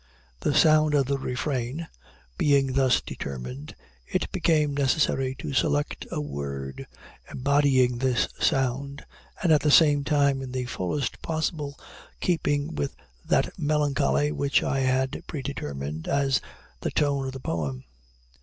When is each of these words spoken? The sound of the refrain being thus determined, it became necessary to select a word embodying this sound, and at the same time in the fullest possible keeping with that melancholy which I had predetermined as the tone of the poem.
The 0.39 0.55
sound 0.55 0.95
of 0.95 1.05
the 1.05 1.19
refrain 1.19 1.87
being 2.35 2.73
thus 2.73 3.01
determined, 3.01 3.75
it 4.07 4.31
became 4.31 4.73
necessary 4.73 5.35
to 5.35 5.53
select 5.53 6.07
a 6.09 6.19
word 6.19 6.87
embodying 7.29 7.99
this 7.99 8.27
sound, 8.39 9.05
and 9.43 9.51
at 9.51 9.61
the 9.61 9.69
same 9.69 10.03
time 10.03 10.41
in 10.41 10.53
the 10.53 10.65
fullest 10.65 11.21
possible 11.21 11.77
keeping 12.19 12.73
with 12.73 12.95
that 13.27 13.53
melancholy 13.59 14.31
which 14.31 14.63
I 14.63 14.79
had 14.79 15.21
predetermined 15.27 16.07
as 16.07 16.41
the 16.79 16.89
tone 16.89 17.27
of 17.27 17.33
the 17.33 17.39
poem. 17.39 17.83